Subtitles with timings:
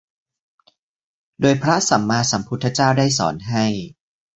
[1.41, 3.65] โดยพระสัมมาสัมพุทธเจ้าได้สอนให้